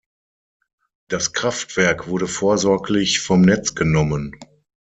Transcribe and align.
Das 1.09 1.31
Kraftwerk 1.31 2.07
wurde 2.07 2.27
vorsorglich 2.27 3.19
vom 3.19 3.41
Netz 3.41 3.75
genommen. 3.75 4.35